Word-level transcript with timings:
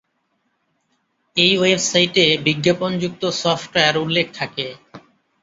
এই 1.37 1.53
ওয়েবসাইটে 1.57 2.25
"বিজ্ঞাপন 2.45 2.91
যুক্ত 3.01 3.23
সফটওয়্যার" 3.41 3.95
উল্লেখ 3.97 4.27
থাকে। 4.33 4.65